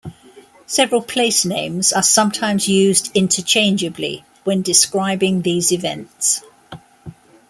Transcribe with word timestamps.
Several 0.65 1.03
place 1.03 1.45
names 1.45 1.93
are 1.93 2.01
sometimes 2.01 2.67
used 2.67 3.11
interchangeably 3.13 4.25
when 4.45 4.63
describing 4.63 5.43
these 5.43 5.71
events. 5.71 6.41